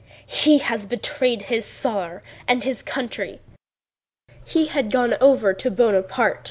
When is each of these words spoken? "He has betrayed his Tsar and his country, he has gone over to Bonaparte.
"He 0.25 0.57
has 0.57 0.87
betrayed 0.87 1.43
his 1.43 1.63
Tsar 1.63 2.23
and 2.47 2.63
his 2.63 2.81
country, 2.81 3.39
he 4.43 4.65
has 4.65 4.87
gone 4.91 5.13
over 5.21 5.53
to 5.53 5.69
Bonaparte. 5.69 6.39